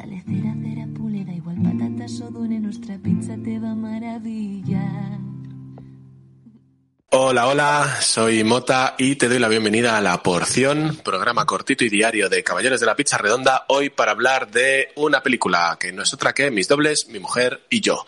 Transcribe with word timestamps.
Dale 0.00 0.22
cera, 0.26 0.54
cera, 0.62 0.86
pule, 0.96 1.26
da 1.26 1.32
igual 1.32 1.56
patatas 1.60 2.22
o 2.22 2.30
dune, 2.30 2.58
nuestra 2.58 2.96
pizza 2.96 3.34
te 3.44 3.58
va 3.58 3.72
a 3.72 3.74
maravillar. 3.74 5.18
Hola, 7.10 7.46
hola, 7.46 7.98
soy 8.00 8.42
Mota 8.42 8.94
y 8.96 9.16
te 9.16 9.28
doy 9.28 9.38
la 9.38 9.48
bienvenida 9.48 9.98
a 9.98 10.00
La 10.00 10.22
Porción, 10.22 10.98
programa 11.04 11.44
cortito 11.44 11.84
y 11.84 11.90
diario 11.90 12.30
de 12.30 12.42
Caballeros 12.42 12.80
de 12.80 12.86
la 12.86 12.96
Pizza 12.96 13.18
Redonda, 13.18 13.66
hoy 13.68 13.90
para 13.90 14.12
hablar 14.12 14.50
de 14.50 14.88
una 14.96 15.22
película 15.22 15.76
que 15.78 15.92
no 15.92 16.02
es 16.02 16.14
otra 16.14 16.32
que 16.32 16.50
Mis 16.50 16.66
Dobles, 16.66 17.08
mi 17.08 17.18
mujer 17.18 17.66
y 17.68 17.82
yo. 17.82 18.06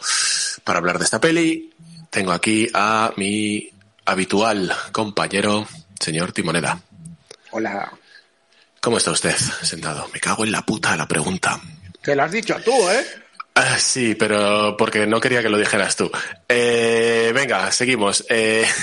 Para 0.65 0.79
hablar 0.79 0.99
de 0.99 1.05
esta 1.05 1.21
peli, 1.21 1.75
tengo 2.09 2.33
aquí 2.33 2.69
a 2.73 3.13
mi 3.19 3.69
habitual 4.07 4.73
compañero, 4.93 5.67
señor 6.01 6.33
Timoneda. 6.33 6.81
Hola. 7.51 7.93
¿Cómo 8.81 8.97
está 8.97 9.11
usted 9.11 9.37
sentado? 9.37 10.09
Me 10.15 10.21
cago 10.21 10.43
en 10.43 10.53
la 10.53 10.63
puta 10.63 10.97
la 10.97 11.07
pregunta. 11.07 11.61
Te 12.03 12.17
lo 12.17 12.23
has 12.25 12.33
dicho 12.33 12.57
tú, 12.65 12.89
¿eh? 12.91 13.05
Ah, 13.55 13.79
sí, 13.79 14.15
pero 14.15 14.77
porque 14.79 15.07
no 15.07 15.21
quería 15.21 15.43
que 15.43 15.51
lo 15.51 15.59
dijeras 15.59 15.95
tú. 15.97 16.11
Eh, 16.49 17.33
venga, 17.35 17.71
seguimos. 17.71 18.25
Eh... 18.29 18.67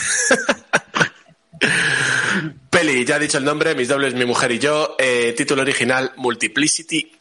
Peli, 2.70 3.04
ya 3.04 3.18
he 3.18 3.20
dicho 3.20 3.40
el 3.40 3.44
nombre, 3.44 3.76
mis 3.76 3.88
dobles, 3.88 4.14
mi 4.14 4.26
mujer 4.26 4.52
y 4.52 4.60
yo. 4.60 4.96
Eh, 5.00 5.34
título 5.36 5.64
original, 5.64 6.14
Multiplicity. 6.18 7.12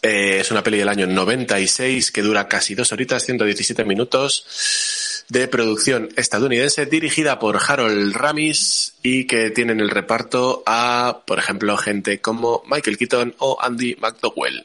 Es 0.00 0.50
una 0.50 0.64
peli 0.64 0.78
del 0.78 0.88
año 0.88 1.06
96 1.06 2.10
que 2.10 2.22
dura 2.22 2.48
casi 2.48 2.74
dos 2.74 2.90
horitas, 2.90 3.24
117 3.24 3.84
minutos 3.84 5.24
de 5.28 5.46
producción 5.46 6.08
estadounidense 6.16 6.86
dirigida 6.86 7.38
por 7.38 7.60
Harold 7.64 8.12
Ramis 8.12 8.94
y 9.02 9.28
que 9.28 9.50
tiene 9.50 9.72
en 9.72 9.80
el 9.80 9.90
reparto 9.90 10.64
a, 10.66 11.22
por 11.24 11.38
ejemplo, 11.38 11.76
gente 11.76 12.20
como 12.20 12.64
Michael 12.66 12.98
Keaton 12.98 13.34
o 13.38 13.58
Andy 13.60 13.94
McDowell 14.00 14.64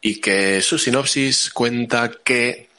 y 0.00 0.20
que 0.20 0.62
su 0.62 0.78
sinopsis 0.78 1.50
cuenta 1.50 2.10
que 2.24 2.70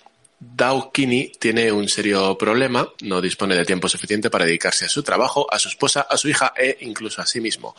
Daukini 0.44 1.31
tiene 1.39 1.72
un 1.72 1.88
serio 1.88 2.36
problema, 2.36 2.89
no 3.03 3.22
dispone 3.22 3.55
de 3.55 3.63
tiempo 3.63 3.88
suficiente 3.88 4.31
para 4.31 4.45
dedicarse 4.45 4.86
a 4.86 4.89
su 4.89 5.03
trabajo, 5.03 5.45
a 5.53 5.59
su 5.59 5.67
esposa, 5.67 6.08
a 6.09 6.17
su 6.17 6.30
hija 6.30 6.52
e 6.58 6.80
incluso 6.81 7.22
a 7.22 7.28
sí 7.28 7.39
mismo. 7.39 7.75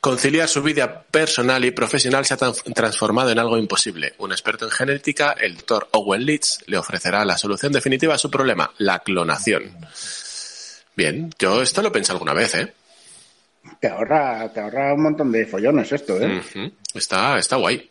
Conciliar 0.00 0.48
su 0.48 0.62
vida 0.62 1.02
personal 1.02 1.62
y 1.62 1.72
profesional 1.72 2.24
se 2.24 2.32
ha 2.32 2.38
transformado 2.38 3.30
en 3.30 3.38
algo 3.38 3.58
imposible. 3.58 4.14
Un 4.16 4.32
experto 4.32 4.64
en 4.64 4.70
genética, 4.70 5.32
el 5.38 5.56
doctor 5.56 5.88
Owen 5.92 6.24
Leeds, 6.24 6.60
le 6.66 6.78
ofrecerá 6.78 7.22
la 7.26 7.36
solución 7.36 7.70
definitiva 7.70 8.14
a 8.14 8.18
su 8.18 8.30
problema, 8.30 8.72
la 8.78 9.00
clonación. 9.00 9.76
Bien, 10.96 11.30
yo 11.38 11.60
esto 11.60 11.82
lo 11.82 11.92
pensé 11.92 12.12
alguna 12.12 12.32
vez, 12.32 12.54
¿eh? 12.54 12.72
Te 13.78 13.88
ahorra, 13.88 14.50
te 14.50 14.60
ahorra 14.60 14.94
un 14.94 15.02
montón 15.02 15.30
de 15.30 15.44
follones 15.44 15.92
esto, 15.92 16.18
¿eh? 16.18 16.38
Uh 16.38 16.58
-huh. 16.58 16.72
Está, 16.94 17.38
está 17.38 17.56
guay. 17.56 17.90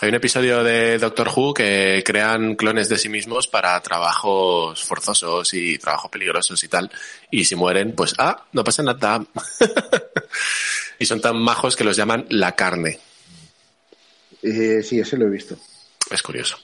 Hay 0.00 0.08
un 0.08 0.16
episodio 0.16 0.62
de 0.62 0.98
Doctor 0.98 1.30
Who 1.34 1.54
que 1.54 2.02
crean 2.04 2.56
clones 2.56 2.88
de 2.88 2.98
sí 2.98 3.08
mismos 3.08 3.46
para 3.46 3.80
trabajos 3.80 4.82
forzosos 4.82 5.54
y 5.54 5.78
trabajos 5.78 6.10
peligrosos 6.10 6.62
y 6.62 6.68
tal. 6.68 6.90
Y 7.30 7.44
si 7.44 7.54
mueren, 7.54 7.92
pues, 7.92 8.14
ah, 8.18 8.44
no 8.52 8.64
pasa 8.64 8.82
nada. 8.82 9.24
y 10.98 11.06
son 11.06 11.20
tan 11.20 11.38
majos 11.40 11.76
que 11.76 11.84
los 11.84 11.96
llaman 11.96 12.26
la 12.30 12.52
carne. 12.52 12.98
Eh, 14.42 14.82
sí, 14.82 14.98
ese 15.00 15.16
lo 15.16 15.26
he 15.26 15.30
visto. 15.30 15.56
Es 16.10 16.22
curioso. 16.22 16.58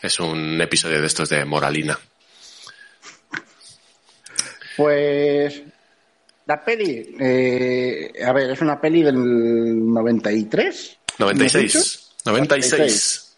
Es 0.00 0.18
un 0.18 0.60
episodio 0.60 1.00
de 1.00 1.06
estos 1.06 1.28
de 1.28 1.44
moralina. 1.44 1.98
Pues 4.76 5.62
la 6.46 6.64
peli, 6.64 7.14
eh, 7.20 8.12
a 8.26 8.32
ver, 8.32 8.50
es 8.50 8.60
una 8.60 8.80
peli 8.80 9.02
del 9.02 9.14
93. 9.14 10.98
96. 11.18 12.01
96. 12.24 13.36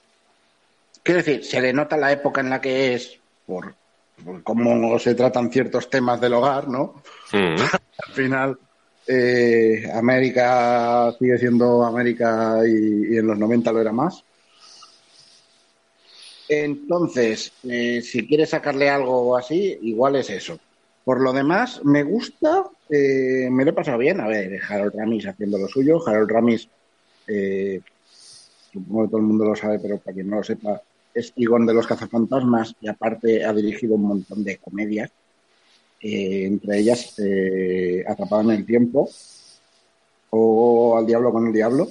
Quiero 1.03 1.19
decir, 1.19 1.45
se 1.45 1.61
le 1.61 1.73
nota 1.73 1.97
la 1.97 2.13
época 2.13 2.41
en 2.41 2.51
la 2.51 2.61
que 2.61 2.95
es, 2.95 3.19
por, 3.47 3.75
por 4.25 4.43
cómo 4.43 4.99
se 4.99 5.15
tratan 5.15 5.51
ciertos 5.51 5.91
temas 5.91 6.21
del 6.21 6.35
hogar, 6.35 6.69
¿no? 6.69 7.03
Mm. 7.33 7.57
Al 8.07 8.13
final, 8.13 8.59
eh, 9.07 9.89
América 9.93 11.15
sigue 11.19 11.39
siendo 11.39 11.85
América 11.85 12.59
y, 12.67 13.15
y, 13.15 13.19
en 13.19 13.27
los 13.27 13.39
90 13.39 13.73
lo 13.73 13.81
era 13.81 13.93
más. 13.93 14.25
Entonces, 16.49 17.53
eh, 17.69 18.03
si 18.03 18.27
quieres 18.27 18.51
sacarle 18.51 18.89
algo 18.89 19.37
así, 19.37 19.79
igual 19.83 20.17
es 20.17 20.31
eso. 20.31 20.59
Por 21.05 21.21
lo 21.21 21.33
demás, 21.33 21.85
me 21.85 22.03
gusta, 22.03 22.65
eh, 22.89 23.49
me 23.51 23.65
lo 23.65 23.71
he 23.71 23.75
pasado 23.75 23.99
bien. 23.99 24.21
A 24.21 24.29
ver, 24.29 24.59
Harold 24.69 24.95
Ramis 24.95 25.27
haciendo 25.27 25.59
lo 25.59 25.69
suyo. 25.69 26.07
Harold 26.07 26.31
Ramis, 26.31 26.69
eh, 27.27 27.81
supongo 28.75 29.05
que 29.05 29.09
todo 29.09 29.21
el 29.21 29.27
mundo 29.27 29.45
lo 29.45 29.57
sabe, 29.57 29.79
pero 29.79 29.99
para 29.99 30.15
quien 30.15 30.29
no 30.29 30.37
lo 30.37 30.43
sepa, 30.45 30.83
es 31.15 31.33
Egon 31.37 31.65
de 31.65 31.75
los 31.75 31.87
Cazafantasmas 31.87 32.75
y 32.81 32.89
aparte 32.89 33.45
ha 33.45 33.53
dirigido 33.53 33.95
un 33.95 34.03
montón 34.03 34.43
de 34.43 34.59
comedias, 34.59 35.11
eh, 36.01 36.45
entre 36.47 36.79
ellas 36.79 37.15
eh, 37.19 38.05
Atrapado 38.07 38.43
en 38.43 38.51
el 38.51 38.67
Tiempo 38.67 39.09
o 40.31 40.99
Al 40.99 41.07
Diablo 41.07 41.33
con 41.33 41.47
el 41.47 41.53
Diablo. 41.53 41.89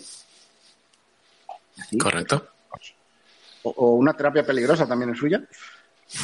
¿Así? 1.79 1.97
Correcto. 1.97 2.45
O, 3.63 3.69
o, 3.69 3.95
Una 3.95 4.13
terapia 4.13 4.45
peligrosa 4.45 4.85
también 4.85 5.11
es 5.11 5.17
suya. 5.17 5.41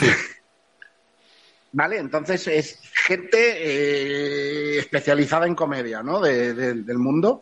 vale, 1.71 1.97
entonces 1.97 2.45
es 2.47 2.79
gente 3.05 3.37
eh, 3.39 4.79
especializada 4.79 5.47
en 5.47 5.55
comedia, 5.55 6.03
¿no? 6.03 6.19
De, 6.19 6.53
de, 6.53 6.73
del 6.73 6.97
mundo. 6.97 7.41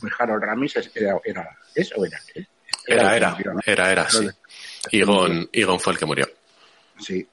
Pues 0.00 0.12
Harold 0.18 0.42
Ramis 0.42 0.74
era, 0.94 1.18
era 1.24 1.58
¿Es 1.74 1.92
o 1.96 2.04
era? 2.04 2.18
Era, 2.86 3.16
era, 3.16 3.36
era, 3.38 3.54
era, 3.66 3.92
era, 3.92 4.10
sí. 4.10 4.28
Egon, 4.90 5.48
Egon 5.52 5.78
fue 5.78 5.92
el 5.92 5.98
que 5.98 6.06
murió. 6.06 6.28
Sí. 6.98 7.26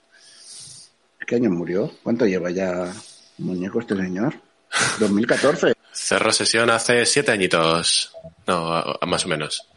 ¿Qué 1.26 1.36
año 1.36 1.50
murió? 1.50 1.92
¿Cuánto 2.04 2.26
lleva 2.26 2.50
ya 2.52 2.94
muñeco 3.38 3.80
este 3.80 3.96
señor? 3.96 4.34
2014. 5.00 5.74
Cerró 5.92 6.32
sesión 6.32 6.70
hace 6.70 7.06
siete 7.06 7.32
añitos. 7.32 8.14
No, 8.46 8.98
más 9.08 9.26
o 9.26 9.28
menos. 9.28 9.68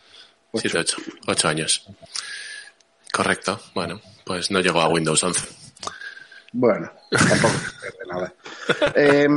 Ocho. 0.53 0.63
Siete, 0.63 0.79
ocho. 0.79 0.97
Ocho 1.27 1.49
años. 1.49 1.87
Correcto. 3.13 3.61
Bueno, 3.75 4.01
pues 4.25 4.51
no 4.51 4.61
llegó 4.61 4.81
a 4.81 4.89
Windows 4.89 5.23
11. 5.23 5.49
Bueno, 6.53 6.91
tampoco 7.11 7.55
nada. 8.07 8.35
eh, 8.97 9.29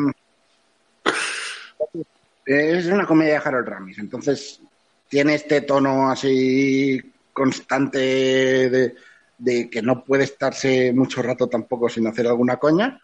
es 2.45 2.85
una 2.87 3.05
comedia 3.05 3.33
de 3.33 3.47
Harold 3.47 3.67
Ramis, 3.67 3.99
entonces 3.99 4.61
tiene 5.07 5.35
este 5.35 5.61
tono 5.61 6.09
así 6.09 6.99
constante 7.31 7.99
de, 7.99 8.95
de, 9.37 9.69
que 9.69 9.81
no 9.81 10.03
puede 10.03 10.23
estarse 10.23 10.91
mucho 10.93 11.21
rato 11.21 11.47
tampoco 11.47 11.89
sin 11.89 12.07
hacer 12.07 12.27
alguna 12.27 12.57
coña. 12.57 12.99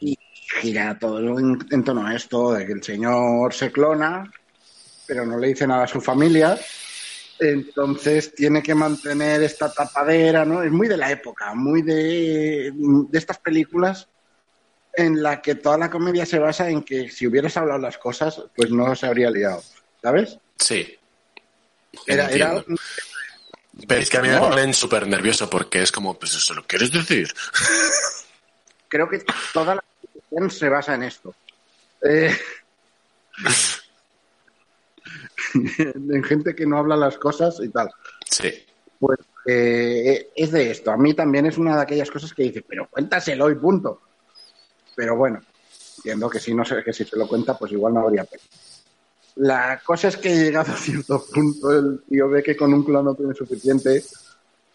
Y 0.00 0.18
gira 0.60 0.98
todo 0.98 1.38
en, 1.38 1.58
en, 1.70 1.84
tono 1.84 2.06
a 2.06 2.14
esto, 2.14 2.52
de 2.52 2.66
que 2.66 2.72
el 2.72 2.82
señor 2.82 3.52
se 3.52 3.72
clona, 3.72 4.30
pero 5.06 5.24
no 5.26 5.38
le 5.38 5.48
dice 5.48 5.66
nada 5.66 5.84
a 5.84 5.88
su 5.88 6.00
familia. 6.00 6.58
Entonces 7.38 8.34
tiene 8.34 8.62
que 8.62 8.74
mantener 8.74 9.42
esta 9.42 9.72
tapadera, 9.72 10.44
¿no? 10.44 10.62
Es 10.62 10.72
muy 10.72 10.88
de 10.88 10.96
la 10.96 11.10
época, 11.10 11.54
muy 11.54 11.82
de, 11.82 12.72
de 12.74 13.18
estas 13.18 13.38
películas 13.38 14.08
en 14.96 15.22
la 15.22 15.42
que 15.42 15.54
toda 15.56 15.78
la 15.78 15.90
comedia 15.90 16.24
se 16.24 16.38
basa 16.38 16.70
en 16.70 16.82
que 16.82 17.10
si 17.10 17.26
hubieras 17.26 17.56
hablado 17.56 17.78
las 17.78 17.98
cosas, 17.98 18.42
pues 18.56 18.70
no 18.70 18.94
se 18.96 19.06
habría 19.06 19.30
liado, 19.30 19.62
¿sabes? 20.02 20.38
Sí. 20.58 20.98
Era, 22.06 22.30
era... 22.30 22.64
Pero 23.86 24.00
es 24.00 24.08
que 24.08 24.16
a 24.16 24.22
mí 24.22 24.28
me 24.28 24.38
ponen 24.38 24.72
súper 24.72 25.06
nervioso 25.06 25.50
porque 25.50 25.82
es 25.82 25.92
como, 25.92 26.18
pues 26.18 26.34
eso 26.34 26.54
lo 26.54 26.66
quieres 26.66 26.90
decir. 26.90 27.28
Creo 28.88 29.08
que 29.08 29.22
toda 29.52 29.74
la 29.74 29.84
discusión 30.02 30.50
se 30.50 30.68
basa 30.70 30.94
en 30.94 31.02
esto. 31.02 31.34
Eh... 32.02 32.34
en 35.54 36.24
gente 36.24 36.54
que 36.54 36.66
no 36.66 36.78
habla 36.78 36.96
las 36.96 37.18
cosas 37.18 37.58
y 37.62 37.68
tal. 37.68 37.90
Sí. 38.30 38.64
Pues 38.98 39.18
eh, 39.46 40.30
es 40.34 40.50
de 40.52 40.70
esto. 40.70 40.90
A 40.90 40.96
mí 40.96 41.12
también 41.12 41.44
es 41.44 41.58
una 41.58 41.76
de 41.76 41.82
aquellas 41.82 42.10
cosas 42.10 42.32
que 42.32 42.44
dice, 42.44 42.62
pero 42.66 42.88
cuéntaselo 42.88 43.50
y 43.50 43.56
punto. 43.56 44.00
Pero 44.96 45.14
bueno, 45.14 45.40
entiendo 45.98 46.28
que 46.28 46.40
si 46.40 46.52
no 46.54 46.64
sé 46.64 46.82
que 46.82 46.92
si 46.92 47.04
se 47.04 47.16
lo 47.16 47.28
cuenta, 47.28 47.56
pues 47.56 47.70
igual 47.70 47.94
no 47.94 48.00
habría 48.00 48.24
pena. 48.24 48.42
La 49.36 49.80
cosa 49.84 50.08
es 50.08 50.16
que 50.16 50.34
llegado 50.34 50.72
a 50.72 50.76
cierto 50.76 51.24
punto 51.34 51.70
el 51.70 52.02
tío 52.08 52.28
ve 52.28 52.42
que 52.42 52.56
con 52.56 52.72
un 52.72 52.82
clon 52.82 53.04
no 53.04 53.14
tiene 53.14 53.34
suficiente 53.34 54.02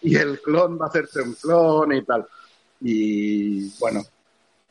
y 0.02 0.16
el 0.16 0.40
clon 0.40 0.80
va 0.80 0.86
a 0.86 0.90
hacerse 0.90 1.22
un 1.22 1.34
clon 1.34 1.94
y 1.94 2.04
tal. 2.04 2.26
Y 2.82 3.70
bueno, 3.80 4.02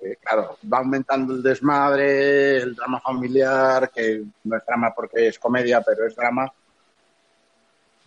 eh, 0.01 0.17
claro, 0.23 0.59
va 0.73 0.79
aumentando 0.79 1.35
el 1.35 1.43
desmadre, 1.43 2.59
el 2.59 2.75
drama 2.75 3.01
familiar, 3.01 3.91
que 3.91 4.25
no 4.45 4.57
es 4.57 4.65
drama 4.65 4.93
porque 4.95 5.29
es 5.29 5.39
comedia, 5.39 5.83
pero 5.83 6.07
es 6.07 6.17
drama. 6.17 6.51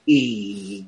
Y 0.05 0.87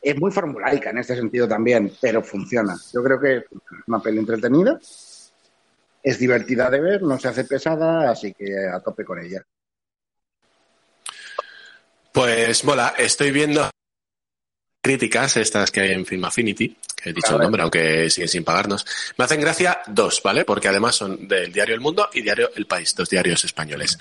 es 0.00 0.20
muy 0.20 0.30
formulaica 0.30 0.90
en 0.90 0.98
este 0.98 1.14
sentido 1.14 1.46
también, 1.46 1.92
pero 2.00 2.22
funciona. 2.22 2.74
Yo 2.92 3.02
creo 3.02 3.20
que 3.20 3.36
es 3.36 3.44
una 3.86 4.00
peli 4.00 4.18
entretenida, 4.18 4.78
es 6.02 6.18
divertida 6.18 6.70
de 6.70 6.80
ver, 6.80 7.02
no 7.02 7.18
se 7.18 7.28
hace 7.28 7.44
pesada, 7.44 8.10
así 8.10 8.34
que 8.34 8.68
a 8.68 8.80
tope 8.80 9.04
con 9.04 9.18
ella. 9.24 9.42
Pues 12.12 12.64
mola, 12.64 12.94
estoy 12.98 13.30
viendo 13.30 13.70
críticas, 14.82 15.36
estas 15.36 15.70
que 15.70 15.80
hay 15.80 15.92
en 15.92 16.04
Film 16.04 16.24
Affinity, 16.24 16.76
que 16.96 17.10
he 17.10 17.12
dicho 17.12 17.36
el 17.36 17.42
nombre, 17.42 17.62
aunque 17.62 18.10
siguen 18.10 18.28
sin 18.28 18.44
pagarnos. 18.44 18.84
Me 19.16 19.24
hacen 19.24 19.40
gracia 19.40 19.80
dos, 19.86 20.20
¿vale? 20.22 20.44
Porque 20.44 20.68
además 20.68 20.96
son 20.96 21.28
del 21.28 21.52
diario 21.52 21.74
El 21.74 21.80
Mundo 21.80 22.10
y 22.12 22.20
diario 22.20 22.50
El 22.54 22.66
País, 22.66 22.94
dos 22.94 23.08
diarios 23.08 23.44
españoles. 23.44 23.98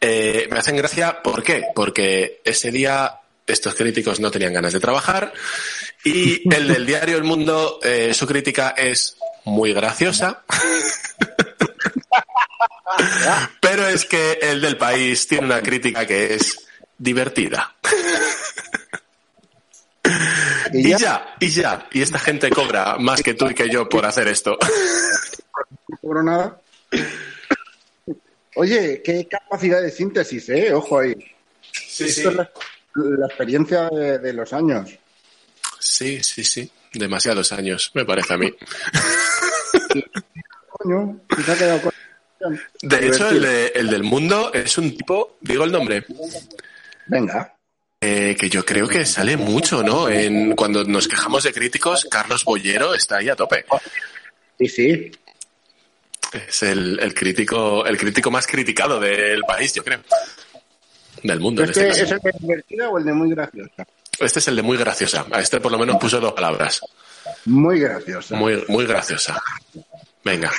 Eh, 0.00 0.48
me 0.50 0.58
hacen 0.58 0.76
gracia, 0.76 1.20
¿por 1.22 1.42
qué? 1.42 1.66
Porque 1.74 2.40
ese 2.44 2.70
día 2.70 3.20
estos 3.46 3.74
críticos 3.74 4.20
no 4.20 4.30
tenían 4.30 4.52
ganas 4.52 4.72
de 4.72 4.80
trabajar 4.80 5.32
y 6.04 6.48
el 6.54 6.68
del 6.68 6.86
diario 6.86 7.16
El 7.16 7.24
Mundo, 7.24 7.80
eh, 7.82 8.14
su 8.14 8.26
crítica 8.26 8.70
es 8.70 9.16
muy 9.44 9.72
graciosa. 9.72 10.44
Pero 13.60 13.86
es 13.86 14.04
que 14.04 14.32
el 14.42 14.60
del 14.60 14.76
país 14.76 15.26
tiene 15.26 15.46
una 15.46 15.62
crítica 15.62 16.06
que 16.06 16.34
es 16.34 16.66
divertida. 16.98 17.74
¿Y 20.72 20.96
ya? 20.96 21.34
y 21.40 21.48
ya, 21.48 21.88
y 21.92 22.02
esta 22.02 22.18
gente 22.18 22.50
cobra 22.50 22.96
más 22.98 23.22
que 23.22 23.34
tú 23.34 23.48
y 23.50 23.54
que 23.54 23.68
yo 23.68 23.88
por 23.88 24.06
hacer 24.06 24.28
esto. 24.28 24.56
No 25.88 25.96
cobro 26.00 26.22
nada. 26.22 26.60
Oye, 28.54 29.02
qué 29.02 29.26
capacidad 29.28 29.82
de 29.82 29.90
síntesis, 29.90 30.48
¿eh? 30.48 30.72
Ojo 30.72 31.00
ahí. 31.00 31.14
Sí, 31.72 32.08
sí. 32.08 32.26
Es 32.26 32.34
la, 32.34 32.50
la 32.94 33.26
experiencia 33.26 33.88
de, 33.88 34.18
de 34.18 34.32
los 34.32 34.52
años. 34.52 34.90
Sí, 35.78 36.22
sí, 36.22 36.44
sí. 36.44 36.70
Demasiados 36.92 37.52
años, 37.52 37.90
me 37.94 38.04
parece 38.04 38.34
a 38.34 38.38
mí. 38.38 38.50
Coño, 40.68 41.20
quizá 41.36 41.52
ha 41.52 41.56
quedado 41.56 41.89
De 42.82 43.06
hecho, 43.08 43.28
el, 43.28 43.42
de- 43.42 43.72
el 43.74 43.88
del 43.90 44.02
mundo 44.02 44.52
es 44.52 44.76
un 44.78 44.96
tipo, 44.96 45.36
digo 45.40 45.64
el 45.64 45.72
nombre, 45.72 46.04
Venga. 47.06 47.54
eh, 48.00 48.36
que 48.38 48.48
yo 48.48 48.64
creo 48.64 48.88
que 48.88 49.04
sale 49.04 49.36
mucho, 49.36 49.82
¿no? 49.82 50.08
En, 50.08 50.56
cuando 50.56 50.84
nos 50.84 51.06
quejamos 51.08 51.42
de 51.44 51.52
críticos, 51.52 52.06
Carlos 52.10 52.44
Bollero 52.44 52.94
está 52.94 53.18
ahí 53.18 53.28
a 53.28 53.36
tope. 53.36 53.64
Sí, 54.58 54.68
sí. 54.68 55.12
Es 56.32 56.62
el, 56.62 56.98
el 57.00 57.12
crítico, 57.12 57.84
el 57.86 57.98
crítico 57.98 58.30
más 58.30 58.46
criticado 58.46 59.00
del 59.00 59.42
país, 59.42 59.74
yo 59.74 59.82
creo. 59.84 60.00
Del 61.22 61.40
mundo, 61.40 61.62
en 61.64 61.70
¿Este 61.70 61.88
este 61.88 62.04
es 62.04 62.10
el 62.12 62.18
de 62.20 62.32
divertida 62.38 62.88
o 62.88 62.98
el 62.98 63.04
de 63.04 63.12
muy 63.12 63.30
graciosa? 63.30 63.86
Este 64.18 64.38
es 64.38 64.48
el 64.48 64.56
de 64.56 64.62
muy 64.62 64.76
graciosa. 64.78 65.26
A 65.30 65.40
este 65.40 65.60
por 65.60 65.72
lo 65.72 65.78
menos 65.78 65.96
puso 65.98 66.20
dos 66.20 66.32
palabras. 66.32 66.80
Muy 67.46 67.80
graciosa. 67.80 68.34
Muy, 68.36 68.62
muy 68.68 68.86
graciosa. 68.86 69.38
Venga, 70.22 70.52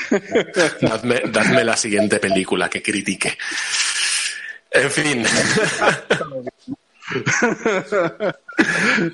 dadme, 0.81 1.63
la 1.63 1.77
siguiente 1.77 2.19
película 2.19 2.67
que 2.69 2.81
critique. 2.81 3.37
En 4.71 4.89
fin. 4.89 5.23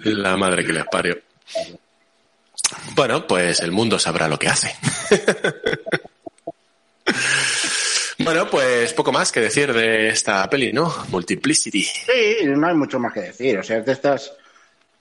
La 0.03 0.37
madre 0.37 0.65
que 0.65 0.73
les 0.73 0.85
parió. 0.85 1.17
Bueno, 2.95 3.27
pues 3.27 3.59
el 3.61 3.71
mundo 3.71 3.99
sabrá 3.99 4.27
lo 4.27 4.39
que 4.39 4.47
hace. 4.47 4.75
Bueno, 8.19 8.49
pues 8.49 8.93
poco 8.93 9.11
más 9.11 9.31
que 9.31 9.39
decir 9.39 9.71
de 9.71 10.09
esta 10.09 10.49
peli, 10.49 10.73
¿no? 10.73 10.93
Multiplicity. 11.09 11.83
Sí, 11.83 12.37
no 12.45 12.67
hay 12.67 12.73
mucho 12.73 12.99
más 12.99 13.13
que 13.13 13.21
decir. 13.21 13.59
O 13.59 13.63
sea, 13.63 13.77
es 13.77 13.85
de 13.85 13.93
estas, 13.93 14.33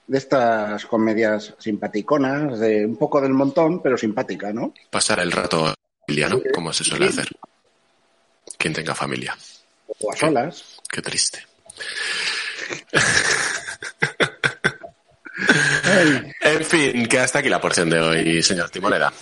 de 0.06 0.18
estas 0.18 0.86
comedias 0.86 1.54
simpaticonas, 1.58 2.58
de 2.58 2.86
un 2.86 2.96
poco 2.96 3.20
del 3.20 3.32
montón, 3.32 3.82
pero 3.82 3.98
simpática, 3.98 4.52
¿no? 4.52 4.72
Pasar 4.90 5.20
el 5.20 5.32
rato 5.32 5.74
familia, 6.06 6.28
¿no? 6.28 6.40
Como 6.54 6.72
se 6.72 6.84
suele 6.84 7.06
hacer. 7.06 7.28
Quien 8.58 8.72
tenga 8.72 8.94
familia. 8.94 9.36
O 10.00 10.12
a 10.12 10.16
solas. 10.16 10.80
Qué 10.90 11.02
triste. 11.02 11.46
En 16.40 16.64
fin, 16.64 17.06
que 17.08 17.18
hasta 17.18 17.40
aquí 17.40 17.48
la 17.48 17.60
porción 17.60 17.90
de 17.90 18.00
hoy, 18.00 18.42
señor 18.42 18.70
Timoneda. 18.70 19.12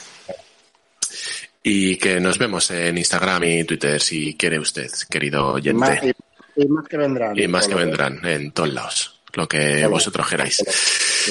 Y 1.63 1.97
que 1.97 2.21
nos 2.21 2.39
vemos 2.39 2.71
en 2.71 2.99
Instagram 2.99 3.43
y 3.45 3.65
Twitter 3.65 4.01
si 4.01 4.37
quiere 4.37 4.59
usted, 4.59 4.91
querido 5.11 5.49
más, 5.49 5.55
oyente. 5.55 6.15
y, 6.57 6.63
y 6.63 6.69
más 6.69 6.87
que 6.87 6.97
vendrán. 6.97 7.39
Y 7.39 7.49
más 7.49 7.67
que 7.67 7.75
vendrán 7.75 8.25
en 8.25 8.53
todos 8.53 8.73
lados, 8.73 9.21
lo 9.35 9.49
que 9.49 9.87
vosotros 9.87 10.29
queráis. 10.29 10.65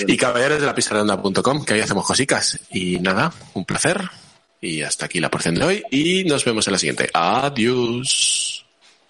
Y 0.07 0.17
caballeros 0.17 0.59
de 0.59 0.65
la 0.65 0.75
pizarronda.com, 0.75 1.65
que 1.65 1.73
ahí 1.73 1.81
hacemos 1.81 2.05
cosicas. 2.05 2.59
Y 2.71 2.99
nada, 2.99 3.31
un 3.53 3.65
placer. 3.65 4.01
Y 4.61 4.81
hasta 4.81 5.05
aquí 5.05 5.19
la 5.19 5.29
porción 5.29 5.55
de 5.55 5.65
hoy. 5.65 5.83
Y 5.91 6.23
nos 6.23 6.45
vemos 6.45 6.67
en 6.67 6.73
la 6.73 6.79
siguiente. 6.79 7.09
Adiós. 7.13 8.65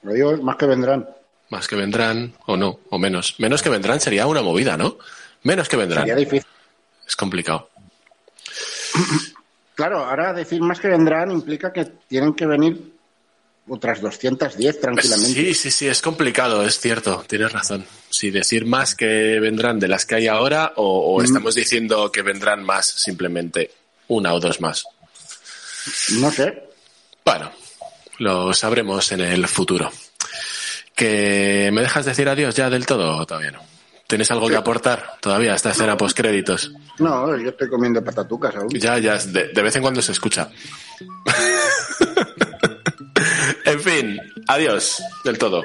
Adiós, 0.06 0.42
más 0.42 0.56
que 0.58 0.66
vendrán. 0.66 1.08
Más 1.50 1.68
que 1.68 1.76
vendrán, 1.76 2.34
o 2.48 2.58
no, 2.58 2.80
o 2.90 2.98
menos. 2.98 3.36
Menos 3.38 3.62
que 3.62 3.70
vendrán 3.70 4.00
sería 4.00 4.26
una 4.26 4.42
movida, 4.42 4.76
¿no? 4.78 4.98
Menos 5.44 5.70
que 5.70 5.78
vendrán. 5.78 6.04
Sería 6.04 6.16
difícil. 6.16 6.50
Es 7.08 7.16
complicado. 7.16 7.70
Claro, 9.76 10.06
ahora 10.06 10.34
decir 10.34 10.62
más 10.62 10.80
que 10.80 10.88
vendrán 10.88 11.32
implica 11.32 11.74
que 11.74 11.86
tienen 12.08 12.34
que 12.34 12.46
venir 12.46 12.93
otras 13.68 14.02
210 14.02 14.80
tranquilamente. 14.82 15.34
Sí, 15.34 15.54
sí, 15.54 15.72
sí, 15.72 15.88
es 15.88 16.02
complicado, 16.02 16.66
es 16.66 16.80
cierto, 16.80 17.24
tienes 17.28 17.52
razón. 17.52 17.86
Si 18.10 18.30
decir 18.32 18.66
más 18.66 18.94
que 18.96 19.40
vendrán 19.40 19.80
de 19.80 19.88
las 19.88 20.06
que 20.06 20.16
hay 20.16 20.28
ahora 20.28 20.74
o, 20.76 21.16
o 21.16 21.22
Mm. 21.22 21.26
estamos 21.26 21.56
diciendo 21.56 22.12
que 22.12 22.22
vendrán 22.22 22.64
más, 22.64 22.86
simplemente 22.88 23.72
una 24.08 24.34
o 24.34 24.40
dos 24.40 24.60
más. 24.62 24.84
No 26.12 26.32
sé. 26.32 26.64
Bueno, 27.26 27.52
lo 28.20 28.54
sabremos 28.54 29.12
en 29.14 29.22
el 29.22 29.48
futuro. 29.48 29.92
¿Que 30.96 31.72
me 31.74 31.82
dejas 31.82 32.06
decir 32.06 32.28
adiós 32.30 32.56
ya 32.56 32.70
del 32.70 32.86
todo 32.86 33.18
o 33.18 33.26
todavía 33.26 33.52
no? 33.52 33.62
¿Tienes 34.06 34.30
algo 34.30 34.48
que 34.48 34.56
aportar 34.58 35.14
todavía 35.22 35.54
a 35.54 35.56
esta 35.56 35.72
escena 35.72 35.98
postcréditos? 35.98 36.72
No, 37.00 37.36
yo 37.40 37.50
estoy 37.50 37.68
comiendo 37.70 38.04
patatucas 38.04 38.54
aún. 38.56 38.70
Ya, 38.70 39.00
ya, 39.00 39.18
de, 39.18 39.48
de 39.48 39.62
vez 39.64 39.76
en 39.76 39.82
cuando 39.82 40.02
se 40.04 40.12
escucha. 40.12 40.50
En 43.66 43.80
fin, 43.80 44.20
adiós 44.48 45.04
del 45.24 45.38
todo. 45.38 45.64